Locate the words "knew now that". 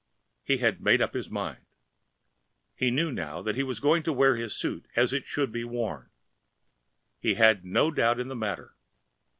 2.89-3.53